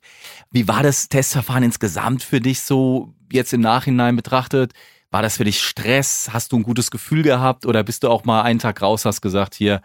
[0.50, 4.72] Wie war das Testverfahren insgesamt für dich so jetzt im Nachhinein betrachtet?
[5.12, 6.30] War das für dich Stress?
[6.32, 9.22] Hast du ein gutes Gefühl gehabt oder bist du auch mal einen Tag raus, hast
[9.22, 9.82] gesagt, hier,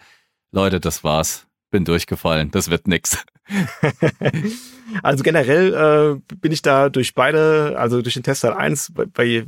[0.52, 3.24] Leute, das war's, bin durchgefallen, das wird nix.
[5.02, 9.44] also generell äh, bin ich da durch beide, also durch den Testteil 1, bei, bei,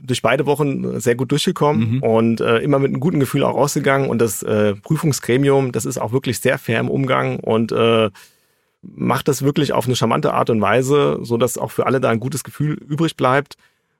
[0.00, 2.02] durch beide Wochen sehr gut durchgekommen mhm.
[2.02, 4.08] und äh, immer mit einem guten Gefühl auch rausgegangen.
[4.08, 8.10] Und das äh, Prüfungsgremium, das ist auch wirklich sehr fair im Umgang und äh,
[8.82, 12.10] macht das wirklich auf eine charmante Art und Weise, so dass auch für alle da
[12.10, 13.56] ein gutes Gefühl übrig bleibt.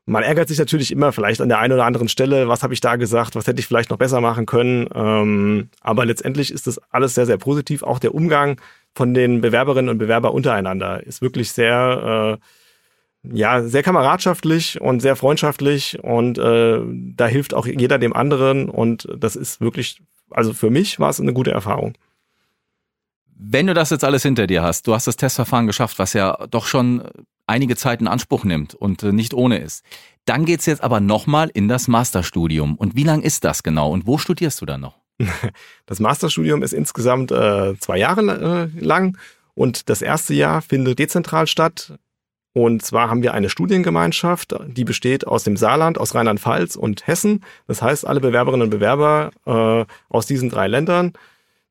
[0.08, 2.80] Man ärgert sich natürlich immer vielleicht an der einen oder anderen Stelle, was habe ich
[2.80, 4.88] da gesagt, was hätte ich vielleicht noch besser machen können.
[4.94, 7.82] Ähm, aber letztendlich ist das alles sehr, sehr positiv.
[7.82, 8.60] Auch der Umgang
[8.96, 12.38] von den Bewerberinnen und Bewerbern untereinander ist wirklich sehr,
[13.22, 16.80] äh, ja, sehr kameradschaftlich und sehr freundschaftlich und äh,
[17.14, 21.20] da hilft auch jeder dem anderen und das ist wirklich, also für mich war es
[21.20, 21.98] eine gute Erfahrung.
[23.38, 26.46] Wenn du das jetzt alles hinter dir hast, du hast das Testverfahren geschafft, was ja
[26.50, 27.02] doch schon
[27.46, 29.84] einige Zeit in Anspruch nimmt und äh, nicht ohne ist.
[30.24, 32.76] Dann geht's jetzt aber nochmal in das Masterstudium.
[32.76, 35.05] Und wie lang ist das genau und wo studierst du dann noch?
[35.86, 39.16] Das Masterstudium ist insgesamt äh, zwei Jahre äh, lang
[39.54, 41.98] und das erste Jahr findet dezentral statt.
[42.52, 47.44] Und zwar haben wir eine Studiengemeinschaft, die besteht aus dem Saarland, aus Rheinland-Pfalz und Hessen.
[47.66, 51.12] Das heißt, alle Bewerberinnen und Bewerber äh, aus diesen drei Ländern,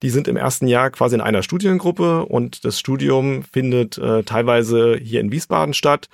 [0.04, 4.96] die sind im ersten Jahr quasi in einer Studiengruppe und das Studium findet äh, teilweise
[4.98, 6.08] hier in Wiesbaden statt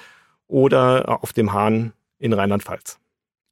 [0.48, 3.01] oder auf dem Hahn in Rheinland-Pfalz.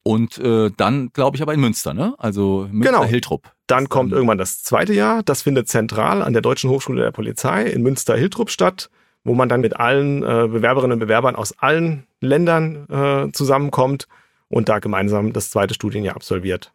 [0.09, 2.15] Und äh, dann, glaube ich, aber in Münster, ne?
[2.17, 3.03] Also Münster genau.
[3.03, 3.51] Hiltrup.
[3.67, 5.21] Dann kommt irgendwann das zweite Jahr.
[5.21, 8.89] Das findet zentral an der Deutschen Hochschule der Polizei in Münster-Hiltrup statt,
[9.23, 14.07] wo man dann mit allen äh, Bewerberinnen und Bewerbern aus allen Ländern äh, zusammenkommt
[14.47, 16.73] und da gemeinsam das zweite Studienjahr absolviert.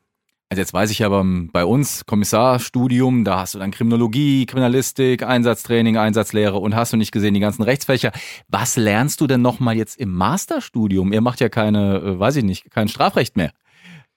[0.51, 5.23] Also jetzt weiß ich aber ähm, bei uns Kommissarstudium, da hast du dann Kriminologie, Kriminalistik,
[5.23, 8.13] Einsatztraining, Einsatzlehre und hast du nicht gesehen die ganzen Rechtsfächer.
[8.49, 11.13] Was lernst du denn nochmal jetzt im Masterstudium?
[11.13, 13.53] Ihr macht ja keine, äh, weiß ich nicht, kein Strafrecht mehr.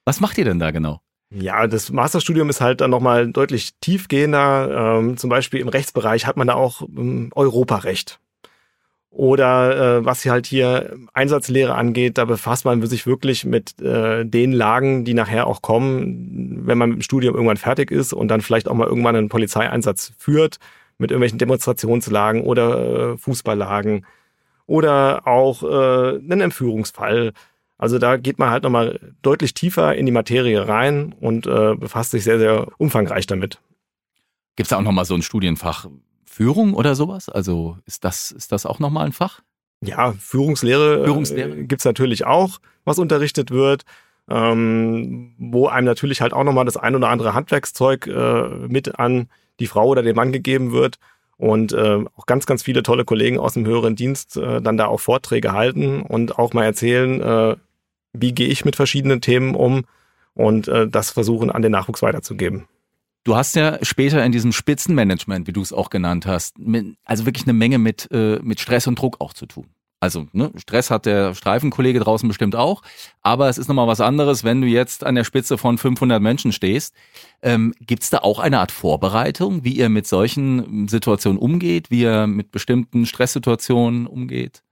[0.06, 1.02] Was macht ihr denn da genau?
[1.30, 5.00] Ja, das Masterstudium ist halt dann nochmal deutlich tiefgehender.
[5.00, 8.20] Ähm, zum Beispiel im Rechtsbereich hat man da auch ähm, Europarecht.
[9.18, 14.24] Oder äh, was hier halt hier Einsatzlehre angeht, da befasst man sich wirklich mit äh,
[14.24, 18.28] den Lagen, die nachher auch kommen, wenn man mit dem Studium irgendwann fertig ist und
[18.28, 20.58] dann vielleicht auch mal irgendwann einen Polizeieinsatz führt,
[21.00, 24.06] mit irgendwelchen Demonstrationslagen oder äh, Fußballlagen
[24.68, 27.34] oder auch äh, einen Entführungsfall.
[27.80, 32.12] Also da geht man halt nochmal deutlich tiefer in die Materie rein und äh, befasst
[32.12, 33.60] sich sehr, sehr umfangreich damit.
[34.56, 35.88] Gibt es da auch nochmal so ein Studienfach
[36.38, 37.30] Führung oder sowas?
[37.30, 39.41] Also ist das, ist das auch nochmal ein Fach?
[39.82, 41.58] Ja, Führungslehre, Führungslehre.
[41.58, 43.86] Äh, gibt's natürlich auch, was unterrichtet wird,
[44.30, 49.30] ähm, wo einem natürlich halt auch nochmal das ein oder andere Handwerkszeug äh, mit an
[49.60, 51.00] die Frau oder den Mann gegeben wird
[51.38, 54.86] und äh, auch ganz, ganz viele tolle Kollegen aus dem höheren Dienst äh, dann da
[54.86, 57.56] auch Vorträge halten und auch mal erzählen, äh,
[58.13, 59.86] wie gehe ich mit verschiedenen Themen um
[60.36, 62.67] und äh, das versuchen an den Nachwuchs weiterzugeben.
[63.28, 67.26] Du hast ja später in diesem Spitzenmanagement, wie du es auch genannt hast, mit, also
[67.26, 69.66] wirklich eine Menge mit, äh, mit Stress und Druck auch zu tun.
[70.00, 72.84] Also ne, Stress hat der Streifenkollege draußen bestimmt auch,
[73.24, 76.54] aber es ist nochmal was anderes, wenn du jetzt an der Spitze von 500 Menschen
[76.54, 76.96] stehst.
[77.42, 82.04] Ähm, Gibt es da auch eine Art Vorbereitung, wie ihr mit solchen Situationen umgeht, wie
[82.04, 84.63] ihr mit bestimmten Stresssituationen umgeht?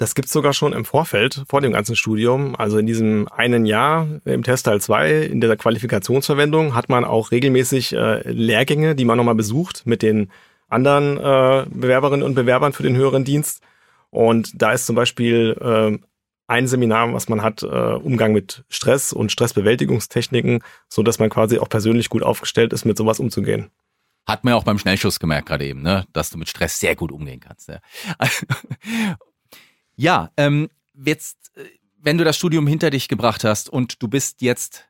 [0.00, 2.56] Das gibt's sogar schon im Vorfeld, vor dem ganzen Studium.
[2.56, 7.92] Also in diesem einen Jahr im Testteil 2, in der Qualifikationsverwendung, hat man auch regelmäßig
[7.92, 10.30] äh, Lehrgänge, die man nochmal besucht mit den
[10.70, 13.60] anderen äh, Bewerberinnen und Bewerbern für den höheren Dienst.
[14.08, 15.98] Und da ist zum Beispiel äh,
[16.46, 21.58] ein Seminar, was man hat, äh, Umgang mit Stress und Stressbewältigungstechniken, so dass man quasi
[21.58, 23.68] auch persönlich gut aufgestellt ist, mit sowas umzugehen.
[24.26, 26.06] Hat man ja auch beim Schnellschuss gemerkt gerade eben, ne?
[26.14, 27.68] dass du mit Stress sehr gut umgehen kannst.
[27.68, 27.80] Ja.
[30.00, 31.64] Ja, ähm, jetzt, äh,
[31.98, 34.86] wenn du das Studium hinter dich gebracht hast und du bist jetzt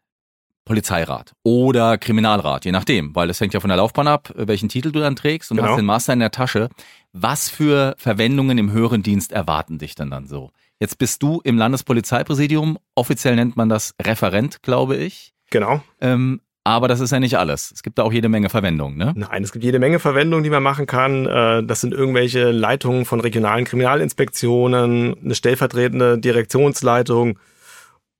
[0.64, 4.68] Polizeirat oder Kriminalrat, je nachdem, weil es hängt ja von der Laufbahn ab, äh, welchen
[4.68, 5.70] Titel du dann trägst und genau.
[5.70, 6.68] hast den Master in der Tasche.
[7.12, 10.52] Was für Verwendungen im höheren Dienst erwarten dich denn dann so?
[10.78, 15.34] Jetzt bist du im Landespolizeipräsidium, offiziell nennt man das Referent, glaube ich.
[15.50, 15.82] Genau.
[16.00, 17.72] Ähm, aber das ist ja nicht alles.
[17.72, 19.12] Es gibt da auch jede Menge Verwendungen, ne?
[19.16, 21.26] Nein, es gibt jede Menge Verwendungen, die man machen kann.
[21.26, 27.38] Äh, das sind irgendwelche Leitungen von regionalen Kriminalinspektionen, eine stellvertretende Direktionsleitung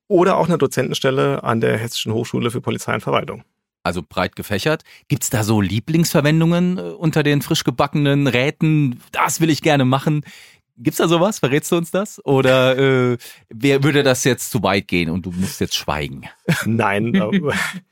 [0.09, 3.45] oder auch eine Dozentenstelle an der Hessischen Hochschule für Polizei und Verwaltung.
[3.83, 4.83] Also breit gefächert.
[5.09, 9.01] Gibt's da so Lieblingsverwendungen äh, unter den frisch gebackenen Räten?
[9.13, 10.23] Das will ich gerne machen.
[10.77, 11.39] Gibt's da sowas?
[11.39, 12.25] Verrätst du uns das?
[12.25, 13.19] Oder äh,
[13.51, 16.23] wer würde das jetzt zu weit gehen und du musst jetzt schweigen?
[16.65, 17.13] Nein,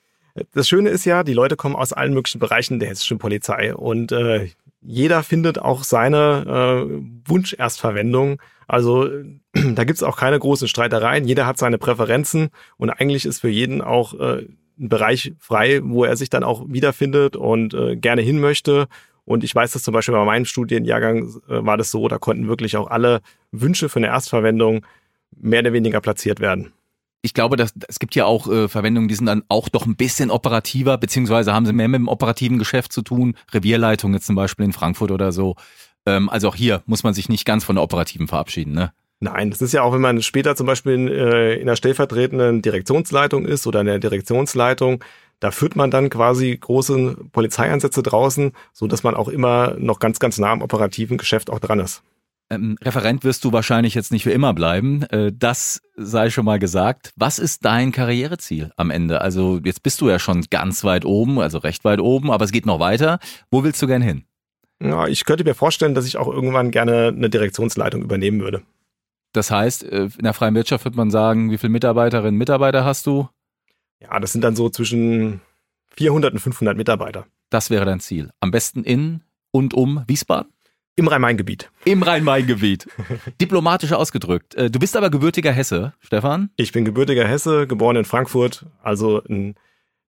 [0.53, 4.12] Das Schöne ist ja, die Leute kommen aus allen möglichen Bereichen der hessischen Polizei und
[4.12, 4.48] äh,
[4.81, 8.40] jeder findet auch seine äh, Wunscherstverwendung.
[8.66, 9.09] Also
[9.53, 11.27] da gibt's auch keine großen Streitereien.
[11.27, 14.46] Jeder hat seine Präferenzen und eigentlich ist für jeden auch äh,
[14.79, 18.87] ein Bereich frei, wo er sich dann auch wiederfindet und äh, gerne hin möchte.
[19.24, 22.48] Und ich weiß dass zum Beispiel bei meinem Studienjahrgang äh, war das so, da konnten
[22.48, 23.20] wirklich auch alle
[23.51, 24.87] Wünsche für eine Erstverwendung
[25.37, 26.72] mehr oder weniger platziert werden
[27.22, 29.96] ich glaube, dass, es gibt ja auch äh, Verwendungen, die sind dann auch doch ein
[29.96, 33.35] bisschen operativer, beziehungsweise haben sie mehr mit dem operativen Geschäft zu tun.
[33.52, 35.57] Revierleitung jetzt zum Beispiel in Frankfurt oder so.
[36.07, 38.92] Ähm, also auch hier muss man sich nicht ganz von der operativen verabschieden, ne?
[39.20, 42.62] Nein, das ist ja auch, wenn man später zum Beispiel in, äh, in der stellvertretenden
[42.62, 45.02] Direktionsleitung ist oder in der Direktionsleitung,
[45.40, 50.20] da führt man dann quasi große Polizeieinsätze draußen, so dass man auch immer noch ganz,
[50.20, 52.02] ganz nah am operativen Geschäft auch dran ist.
[52.50, 55.02] Ähm, Referent wirst du wahrscheinlich jetzt nicht für immer bleiben.
[55.04, 57.12] Äh, das sei schon mal gesagt.
[57.16, 59.20] Was ist dein Karriereziel am Ende?
[59.20, 62.52] Also jetzt bist du ja schon ganz weit oben, also recht weit oben, aber es
[62.52, 63.18] geht noch weiter.
[63.50, 64.24] Wo willst du gern hin?
[64.80, 68.62] Ja, ich könnte mir vorstellen, dass ich auch irgendwann gerne eine Direktionsleitung übernehmen würde.
[69.32, 72.84] Das heißt, äh, in der freien Wirtschaft wird man sagen, wie viele Mitarbeiterinnen und Mitarbeiter
[72.84, 73.28] hast du?
[74.00, 75.40] Ja, das sind dann so zwischen
[75.96, 77.26] 400 und 500 Mitarbeiter.
[77.50, 78.30] Das wäre dein Ziel.
[78.40, 80.52] Am besten in und um Wiesbaden?
[80.98, 81.70] Im Rhein-Main-Gebiet.
[81.84, 82.88] Im Rhein-Main-Gebiet.
[83.40, 84.56] Diplomatisch ausgedrückt.
[84.56, 86.50] Äh, du bist aber gebürtiger Hesse, Stefan?
[86.56, 89.54] Ich bin gebürtiger Hesse, geboren in Frankfurt, also ein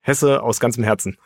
[0.01, 1.17] Hesse aus ganzem Herzen.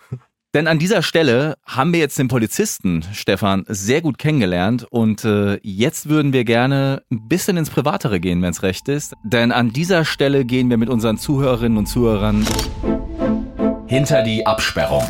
[0.52, 5.58] Denn an dieser Stelle haben wir jetzt den Polizisten, Stefan, sehr gut kennengelernt und äh,
[5.62, 9.14] jetzt würden wir gerne ein bisschen ins Privatere gehen, wenn es recht ist.
[9.24, 12.46] Denn an dieser Stelle gehen wir mit unseren Zuhörerinnen und Zuhörern
[13.86, 15.08] hinter die Absperrung.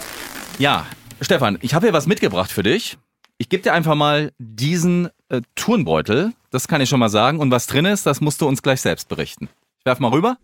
[0.60, 0.86] Ja,
[1.20, 2.98] Stefan, ich habe hier was mitgebracht für dich.
[3.38, 7.40] Ich gebe dir einfach mal diesen äh, Turnbeutel, das kann ich schon mal sagen.
[7.40, 9.49] Und was drin ist, das musst du uns gleich selbst berichten.
[9.79, 10.38] Ich werf mal rüber.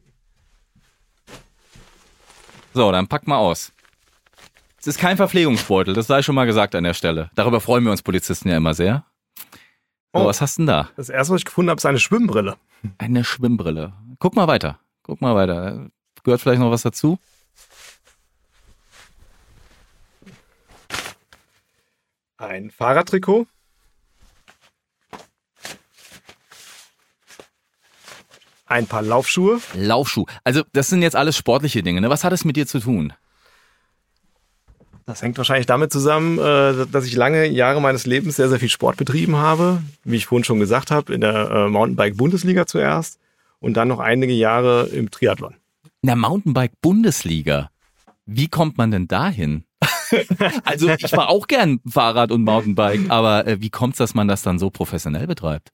[2.74, 3.72] So, dann pack mal aus.
[4.78, 7.30] Es ist kein Verpflegungsbeutel, das sei schon mal gesagt an der Stelle.
[7.34, 9.04] Darüber freuen wir uns Polizisten ja immer sehr.
[10.12, 10.88] So, oh, was hast du denn da?
[10.96, 12.56] Das erste, was ich gefunden habe, ist eine Schwimmbrille.
[12.98, 13.92] Eine Schwimmbrille.
[14.18, 14.80] Guck mal weiter.
[15.02, 15.90] Guck mal weiter.
[16.24, 17.18] Gehört vielleicht noch was dazu?
[22.40, 23.46] Ein Fahrradtrikot.
[28.64, 29.60] Ein paar Laufschuhe.
[29.74, 30.24] Laufschuh.
[30.42, 32.00] Also das sind jetzt alles sportliche Dinge.
[32.00, 32.08] Ne?
[32.08, 33.12] Was hat es mit dir zu tun?
[35.04, 38.68] Das hängt wahrscheinlich damit zusammen, äh, dass ich lange Jahre meines Lebens sehr, sehr viel
[38.70, 39.82] Sport betrieben habe.
[40.04, 43.18] Wie ich vorhin schon gesagt habe, in der äh, Mountainbike-Bundesliga zuerst
[43.58, 45.56] und dann noch einige Jahre im Triathlon.
[46.00, 47.70] In der Mountainbike-Bundesliga.
[48.24, 49.64] Wie kommt man denn dahin?
[50.64, 54.28] also ich war auch gern Fahrrad und Mountainbike, aber äh, wie kommt es, dass man
[54.28, 55.70] das dann so professionell betreibt?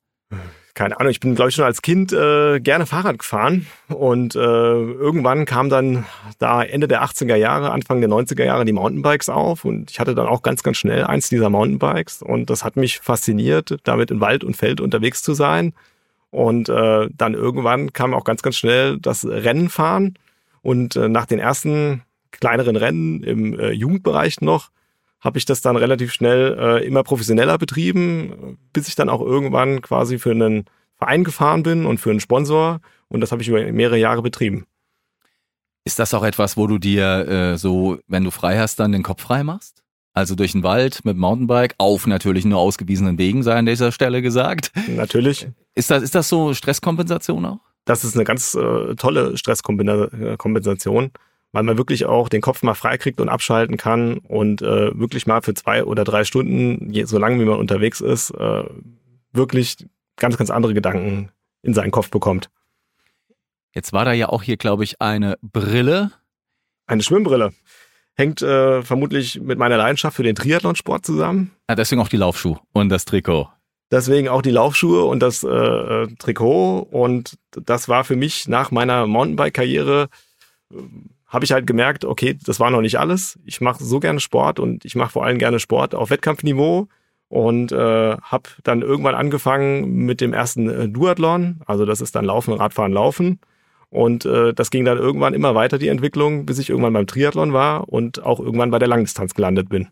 [0.76, 3.66] keine Ahnung, ich bin, glaube ich, schon als Kind äh, gerne Fahrrad gefahren.
[3.88, 6.04] Und äh, irgendwann kam dann
[6.38, 9.64] da Ende der 80er Jahre, Anfang der 90er Jahre die Mountainbikes auf.
[9.64, 12.20] Und ich hatte dann auch ganz, ganz schnell eins dieser Mountainbikes.
[12.20, 15.72] Und das hat mich fasziniert, damit in Wald und Feld unterwegs zu sein.
[16.30, 20.18] Und äh, dann irgendwann kam auch ganz, ganz schnell das Rennenfahren.
[20.60, 22.02] Und äh, nach den ersten
[22.40, 24.70] kleineren Rennen im äh, Jugendbereich noch,
[25.20, 29.82] habe ich das dann relativ schnell äh, immer professioneller betrieben, bis ich dann auch irgendwann
[29.82, 30.64] quasi für einen
[30.96, 34.66] Verein gefahren bin und für einen Sponsor und das habe ich über mehrere Jahre betrieben.
[35.84, 39.02] Ist das auch etwas, wo du dir äh, so, wenn du frei hast, dann den
[39.02, 39.82] Kopf frei machst?
[40.12, 43.92] Also durch den Wald mit dem Mountainbike auf natürlich nur ausgewiesenen Wegen, sei an dieser
[43.92, 44.72] Stelle gesagt.
[44.88, 45.46] Natürlich.
[45.74, 47.58] Ist das, ist das so Stresskompensation auch?
[47.84, 51.10] Das ist eine ganz äh, tolle Stresskompensation
[51.56, 55.40] weil man wirklich auch den Kopf mal freikriegt und abschalten kann und äh, wirklich mal
[55.40, 58.64] für zwei oder drei Stunden, je, so lange wie man unterwegs ist, äh,
[59.32, 59.78] wirklich
[60.16, 61.30] ganz, ganz andere Gedanken
[61.62, 62.50] in seinen Kopf bekommt.
[63.74, 66.10] Jetzt war da ja auch hier, glaube ich, eine Brille.
[66.86, 67.54] Eine Schwimmbrille.
[68.16, 71.52] Hängt äh, vermutlich mit meiner Leidenschaft für den Triathlonsport zusammen.
[71.70, 73.48] Ja, deswegen auch die Laufschuhe und das Trikot.
[73.90, 76.80] Deswegen auch die Laufschuhe und das äh, äh Trikot.
[76.80, 80.10] Und das war für mich nach meiner Mountainbike-Karriere
[81.26, 83.38] habe ich halt gemerkt, okay, das war noch nicht alles.
[83.44, 86.88] Ich mache so gerne Sport und ich mache vor allem gerne Sport auf Wettkampfniveau
[87.28, 91.60] und äh, habe dann irgendwann angefangen mit dem ersten äh, Duathlon.
[91.66, 93.40] Also das ist dann Laufen, Radfahren, Laufen.
[93.90, 97.52] Und äh, das ging dann irgendwann immer weiter, die Entwicklung, bis ich irgendwann beim Triathlon
[97.52, 99.88] war und auch irgendwann bei der Langdistanz gelandet bin.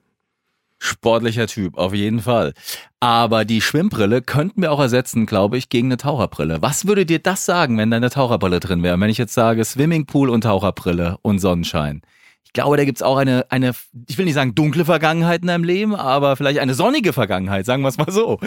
[0.85, 2.53] Sportlicher Typ, auf jeden Fall.
[3.01, 6.61] Aber die Schwimmbrille könnten wir auch ersetzen, glaube ich, gegen eine Taucherbrille.
[6.61, 9.01] Was würde dir das sagen, wenn da eine Taucherbrille drin wäre?
[9.01, 12.03] Wenn ich jetzt sage Swimmingpool und Taucherbrille und Sonnenschein.
[12.45, 13.73] Ich glaube, da gibt's auch eine, eine,
[14.09, 17.83] ich will nicht sagen dunkle Vergangenheit in deinem Leben, aber vielleicht eine sonnige Vergangenheit, sagen
[17.83, 18.39] wir es mal so.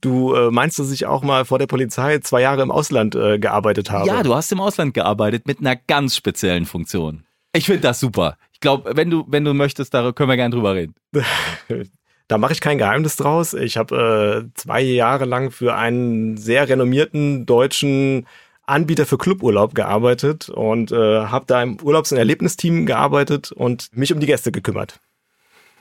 [0.00, 3.38] Du äh, meinst, dass ich auch mal vor der Polizei zwei Jahre im Ausland äh,
[3.38, 4.08] gearbeitet habe?
[4.08, 7.24] Ja, du hast im Ausland gearbeitet mit einer ganz speziellen Funktion.
[7.52, 8.36] Ich finde das super.
[8.66, 10.96] Ich glaube, wenn du, wenn du möchtest, da können wir gerne drüber reden.
[12.28, 13.54] Da mache ich kein Geheimnis draus.
[13.54, 18.26] Ich habe äh, zwei Jahre lang für einen sehr renommierten deutschen
[18.66, 24.12] Anbieter für Cluburlaub gearbeitet und äh, habe da im Urlaubs- und Erlebnisteam gearbeitet und mich
[24.12, 24.98] um die Gäste gekümmert.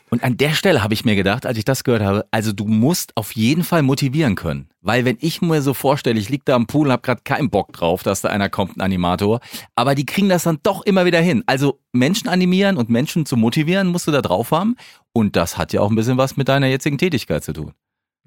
[0.09, 2.65] Und an der Stelle habe ich mir gedacht, als ich das gehört habe, also du
[2.65, 4.69] musst auf jeden Fall motivieren können.
[4.81, 7.49] Weil wenn ich mir so vorstelle, ich liege da am Pool und habe gerade keinen
[7.49, 9.39] Bock drauf, dass da einer kommt, ein Animator,
[9.75, 11.43] aber die kriegen das dann doch immer wieder hin.
[11.47, 14.75] Also Menschen animieren und Menschen zu motivieren musst du da drauf haben.
[15.11, 17.71] Und das hat ja auch ein bisschen was mit deiner jetzigen Tätigkeit zu tun.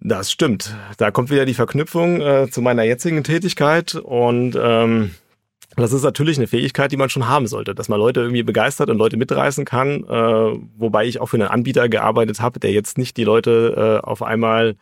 [0.00, 0.76] Das stimmt.
[0.96, 5.12] Da kommt wieder die Verknüpfung äh, zu meiner jetzigen Tätigkeit und ähm,
[5.82, 8.90] das ist natürlich eine Fähigkeit, die man schon haben sollte, dass man Leute irgendwie begeistert
[8.90, 10.04] und Leute mitreißen kann.
[10.04, 14.06] Äh, wobei ich auch für einen Anbieter gearbeitet habe, der jetzt nicht die Leute äh,
[14.06, 14.76] auf einmal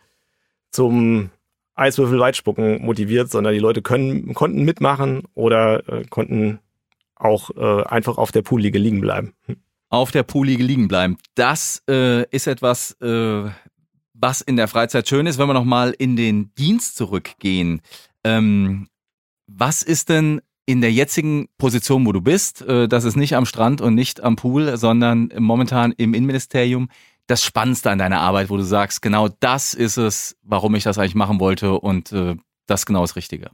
[0.71, 1.29] zum
[1.75, 6.59] Eiswürfel weitspucken motiviert, sondern die Leute können, konnten mitmachen oder äh, konnten
[7.15, 9.33] auch äh, einfach auf der Poolliege liegen bleiben.
[9.45, 9.57] Hm.
[9.89, 11.17] Auf der Poolliege liegen bleiben.
[11.35, 13.49] Das äh, ist etwas, äh,
[14.13, 17.81] was in der Freizeit schön ist, wenn wir nochmal in den Dienst zurückgehen.
[18.23, 18.87] Ähm,
[19.47, 23.45] was ist denn in der jetzigen Position, wo du bist, äh, das ist nicht am
[23.45, 26.89] Strand und nicht am Pool, sondern momentan im Innenministerium,
[27.25, 30.97] das Spannendste an deiner Arbeit, wo du sagst, genau das ist es, warum ich das
[30.97, 32.35] eigentlich machen wollte und äh,
[32.67, 33.49] das genau das Richtige?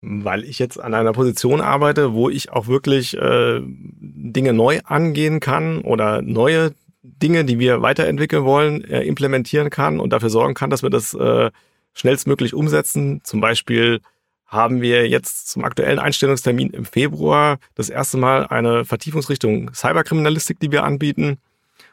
[0.00, 5.40] Weil ich jetzt an einer Position arbeite, wo ich auch wirklich äh, Dinge neu angehen
[5.40, 10.70] kann oder neue Dinge, die wir weiterentwickeln wollen, äh, implementieren kann und dafür sorgen kann,
[10.70, 11.50] dass wir das äh,
[11.94, 13.20] schnellstmöglich umsetzen.
[13.24, 14.00] Zum Beispiel
[14.48, 20.72] haben wir jetzt zum aktuellen Einstellungstermin im Februar das erste Mal eine Vertiefungsrichtung Cyberkriminalistik, die
[20.72, 21.36] wir anbieten.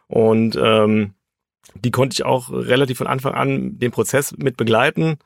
[0.08, 1.14] Und ähm,
[1.76, 5.18] die konnte ich auch relativ von Anfang an den Prozess mit begleiten.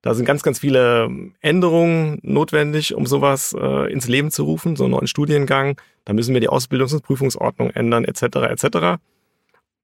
[0.00, 1.10] Da sind ganz, ganz viele
[1.40, 5.78] Änderungen notwendig, um sowas äh, ins Leben zu rufen, so einen neuen Studiengang.
[6.06, 8.22] Da müssen wir die Ausbildungs- und Prüfungsordnung ändern, etc.
[8.48, 8.96] etc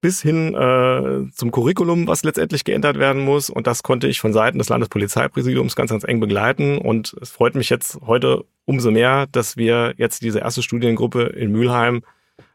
[0.01, 3.49] bis hin äh, zum Curriculum, was letztendlich geändert werden muss.
[3.49, 6.77] Und das konnte ich von Seiten des Landespolizeipräsidiums ganz, ganz eng begleiten.
[6.77, 11.51] Und es freut mich jetzt heute umso mehr, dass wir jetzt diese erste Studiengruppe in
[11.51, 12.03] Mülheim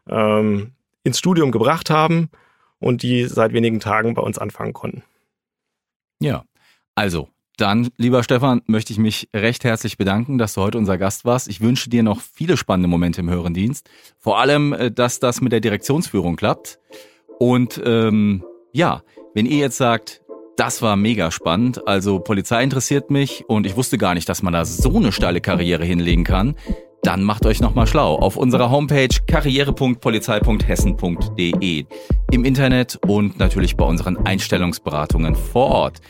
[0.09, 0.72] ähm,
[1.03, 2.30] ins Studium gebracht haben
[2.78, 5.03] und die seit wenigen Tagen bei uns anfangen konnten.
[6.20, 6.45] Ja,
[6.95, 11.24] also dann, lieber Stefan, möchte ich mich recht herzlich bedanken, dass du heute unser Gast
[11.24, 11.47] warst.
[11.49, 13.88] Ich wünsche dir noch viele spannende Momente im höheren Dienst.
[14.18, 16.80] Vor allem, äh, dass das mit der Direktionsführung klappt.
[17.45, 18.42] Und ähm,
[18.72, 19.03] ja,
[19.34, 20.22] wenn ihr jetzt sagt,
[20.57, 24.55] das war mega spannend, also Polizei interessiert mich und ich wusste gar nicht, dass man
[24.55, 26.55] da so eine steile Karriere hinlegen kann,
[27.03, 31.84] dann macht euch nochmal schlau auf unserer Homepage karriere.polizei.hessen.de,
[32.30, 36.01] im Internet und natürlich bei unseren Einstellungsberatungen vor Ort.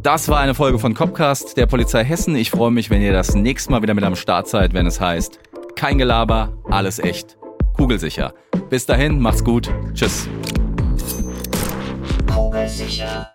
[0.00, 2.36] Das war eine Folge von Copcast der Polizei Hessen.
[2.36, 5.00] Ich freue mich, wenn ihr das nächste Mal wieder mit am Start seid, wenn es
[5.00, 5.40] heißt,
[5.74, 7.36] kein Gelaber, alles echt,
[7.76, 8.32] kugelsicher.
[8.70, 9.68] Bis dahin, macht's gut.
[9.92, 10.28] Tschüss.
[12.54, 13.33] Kugelsicher.